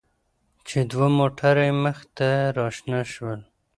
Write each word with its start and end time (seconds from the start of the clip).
چې 0.67 0.79
دوه 0.91 1.07
موټره 1.17 1.63
يې 1.67 1.73
مخې 1.83 2.05
ته 2.17 2.29
راشنه 2.59 3.01
شول. 3.11 3.39